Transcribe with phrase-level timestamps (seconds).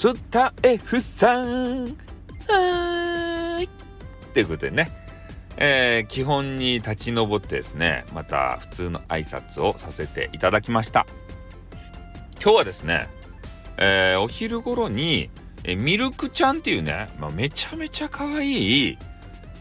[0.00, 1.86] スタエフさん。
[1.88, 3.68] はーい。
[4.32, 4.92] ということでね、
[5.56, 11.04] えー、基本に立ち上ってですねまた普通の挨拶をさせていただきました。
[12.40, 13.08] 今日はですね、
[13.76, 15.30] えー、お昼頃に
[15.64, 18.98] えミルクちゃんっていうね、まあ、めちゃめちゃ可愛い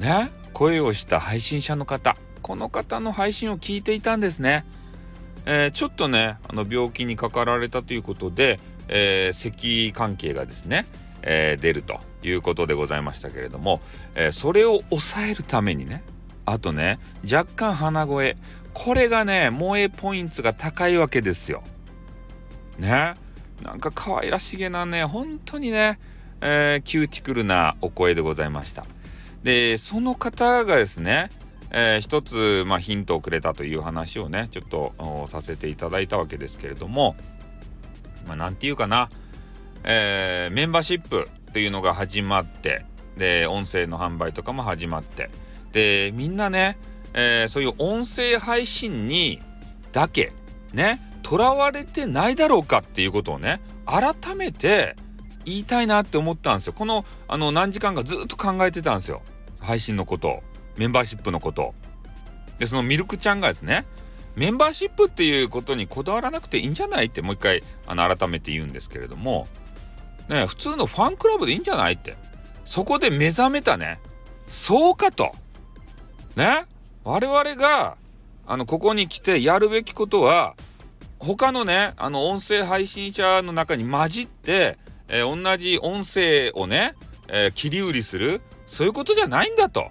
[0.00, 2.16] ね声をした配信者の方。
[2.42, 4.66] この方の配信を聞いていたんですね、
[5.46, 10.86] えー、ちょっとねあの病気にかかられたということで、えー、咳関係がですね、
[11.22, 13.80] えー、出るということでございましたけれども、
[14.14, 16.02] えそれを抑えるためにね
[16.46, 16.98] あとね
[17.30, 18.36] 若干鼻声
[18.72, 21.62] これがね萌えポイントが高いわけですよ。
[22.78, 23.14] ね
[23.62, 25.98] なんか可愛らしげなね本当にね、
[26.40, 28.84] えー、キューティクルなお声でございました。
[29.42, 31.30] でその方がですね、
[31.70, 37.14] えー、一つ、まあ、ヒントをくれたという話をねちょっとさせていただいたわけですけれども
[38.26, 39.08] まあ、なんていうかな、
[39.84, 42.84] えー、メンバーシップというのが始まって
[43.16, 45.30] で音声の販売とかも始まって。
[45.72, 46.78] でみんなね、
[47.14, 49.40] えー、そういう音声配信に
[49.92, 50.32] だけ
[50.72, 54.94] ねとらわれてないだろうかっていうことをね改めて
[55.44, 56.72] 言いたいなって思ったんですよ。
[56.72, 59.22] このあの何時間かずっと考えてたんですよ。
[59.58, 60.42] 配信のこと
[60.76, 61.74] メンバーシップのこと。
[62.58, 63.84] でそのミルクちゃんがですね
[64.36, 69.46] メンバーシップっていうことにこだわらなくていいんじゃないってもう一回あの改めて言うんですけれども。
[70.28, 72.16] ね普通のファンクラブでいいんじゃないって。
[72.64, 74.00] そこで目覚めたね。
[74.48, 75.32] そうかと。
[76.36, 76.66] ね。
[77.04, 77.96] 我々が
[78.46, 80.54] あのここに来てやるべきことは
[81.18, 86.94] 他のねあの音声配信者の中に混じって、えー、同じ音声をね、
[87.28, 88.40] えー、切り売りする。
[88.66, 89.90] そういうことじゃないんだと。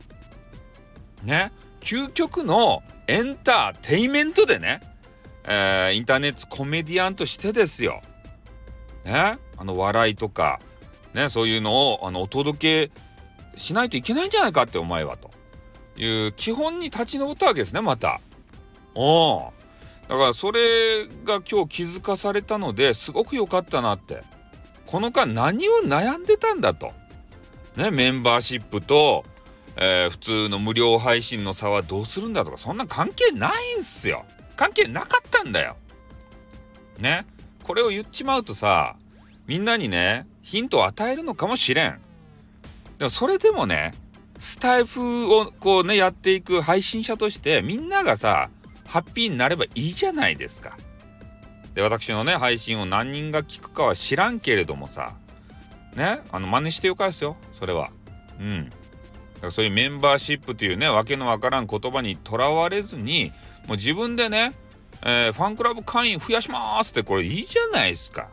[1.23, 1.51] ね。
[1.79, 4.81] 究極のエンターテイメントでね、
[5.45, 8.01] えー、インターネットコメディアンとしてですよ。
[9.03, 10.59] ね、あの笑いとか、
[11.13, 15.29] ね、そういうのをあのお届けしないといけないんじゃないかってお前はと
[15.97, 18.21] いう基本に立ち上ったわけですねまた。
[18.95, 19.51] お
[20.07, 24.23] だからそれが今日気づかされたのですごく良かったなって。
[24.85, 26.91] この間何を悩んでたんだと。
[27.75, 29.25] ね、メンバーシップと
[29.75, 34.25] えー、普通の無料配信の差はどうするんだとかそんな関係ないんすよ。
[34.55, 35.75] 関係なかったんだよ。
[36.99, 37.25] ね。
[37.63, 38.95] これを言っちまうとさ
[39.47, 41.99] みんなにねヒントを与えるのかもしれん。
[42.97, 43.93] でもそれでもね
[44.37, 48.49] スタイフをこうねやっていく配信者としてみんながさ
[48.85, 50.77] ハッピーになればいいじゃないですか。
[51.73, 55.15] で私のね配信を何人が聞くかは知らんけれどもさ
[55.95, 56.21] ね。
[56.31, 57.89] あの真似してよかですよそれは。
[58.39, 58.69] うん。
[59.51, 63.31] そういうメンバーシップというねわけのわからん言葉にとらわれずに
[63.67, 64.53] もう自分でね、
[65.03, 68.29] えー、ファンクラブ会員増やしますってこれいいじゃないですか。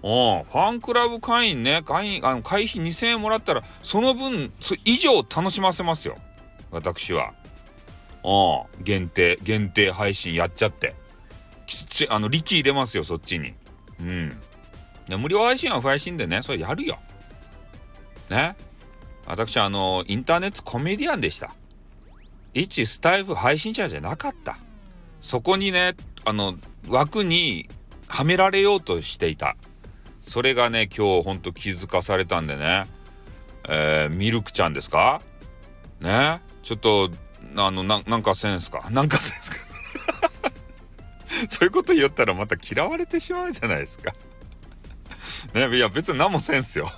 [0.00, 6.16] おファンクラブ会員ね会員あの会費2000円もらったらその分そ以上楽しませますよ
[6.70, 7.34] 私は。
[8.22, 10.94] お限定限定配信やっちゃって
[11.66, 13.54] きちあの力入れますよそっちに。
[14.00, 14.36] うん。
[15.16, 16.98] 無料配信は不配信でねそれやるよ。
[18.30, 18.56] ね
[19.28, 21.54] 私あのインターネットコメディアンでした。
[22.54, 24.58] 一スタイフ配信者じゃなかった。
[25.20, 25.94] そこにね
[26.24, 26.56] あの
[26.88, 27.68] 枠に
[28.06, 29.56] はめられようとしていた。
[30.22, 32.86] それがね今日ほんと気づかされたんでね。
[33.68, 35.20] えー、ミルクちゃんですか？
[36.00, 36.40] ね？
[36.62, 37.10] ちょっと
[37.56, 38.88] あのなんかせんすか？
[38.90, 39.58] なんかせんすか？
[41.48, 44.14] そういうこと言ったらまた嫌われてしまうじゃないですか。
[45.54, 46.90] ねいや別に何もせんすよ。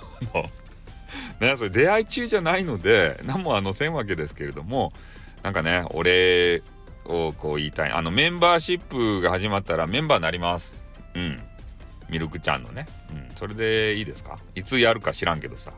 [1.41, 4.93] ね、それ出会い中じゃないので何もあのせんわけですけれども
[5.41, 6.61] なんかねお礼
[7.05, 7.91] をこう言いたい。
[7.91, 10.85] あのメンバーシップが始まったらメンバーになります。
[11.15, 11.41] うん。
[12.09, 14.37] ミルクちゃんのね、うん、それでいいですか？
[14.53, 15.73] いつやるか知らんけどさ。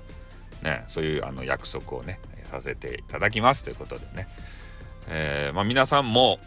[0.63, 4.28] ねそういうあの約束をねさせていただきますということでね。
[5.07, 6.40] えー、まあ、皆さんも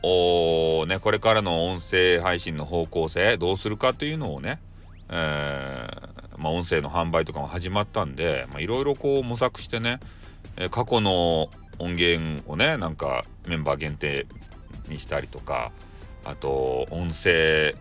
[0.88, 4.60] ね、これからの音声配信の方向性どうするかというのをね、
[5.09, 6.05] えー
[6.38, 10.00] まあ、音声の販売とかも始まったんでいろいろこう模索してね、
[10.56, 11.48] え過去の
[11.78, 14.27] 音源をねなんかメンバー限定
[14.88, 15.72] にしたりとか
[16.24, 17.74] あと音声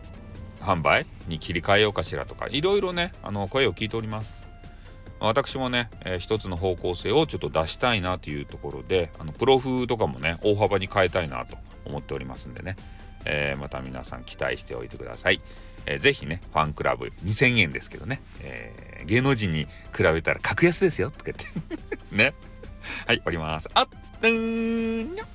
[0.59, 4.47] 販売に切り替えようかしらとかいろいろねあの声を聞いております。
[5.21, 11.55] 私もね、えー、一つの方向性をちょっと出したいなというところであのプロフとかもね大幅に変えたいなと
[11.85, 12.75] 思っておりますんでね、
[13.25, 15.41] えー、また皆さん期待しておいてください。
[15.85, 21.45] えー、ぜひね、ファンクラブ2000円ですけどね、えー、芸能人に比べたら格安ですよ、とか言って
[22.15, 22.33] ね。
[23.07, 23.69] はい、おります。
[23.73, 23.87] あっ、
[24.21, 25.25] うんにょ